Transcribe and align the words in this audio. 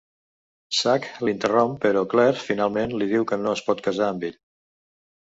Sack 0.75 1.03
l'interromp, 1.27 1.75
però 1.83 2.01
Claire 2.13 2.41
finalment 2.45 2.95
li 3.01 3.09
diu 3.11 3.27
que 3.33 3.39
no 3.43 3.53
es 3.59 3.61
pot 3.69 3.85
casar 3.89 4.07
amb 4.07 4.25
ell. 4.31 4.41